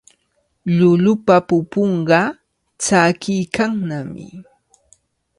[0.77, 2.21] Llullupa pupunqa
[2.81, 4.25] tsakiykannami.